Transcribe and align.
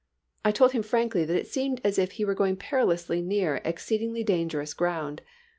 I 0.43 0.49
told 0.51 0.71
him 0.71 0.81
frankly 0.81 1.25
that 1.25 1.35
it 1.37 1.45
seemed 1.45 1.79
as 1.83 1.99
if 1.99 2.13
he 2.13 2.25
were 2.25 2.33
going 2.33 2.55
perilously 2.57 3.21
near 3.21 3.61
exceedingly 3.63 4.23
dangerous 4.23 4.73
ground. 4.73 5.21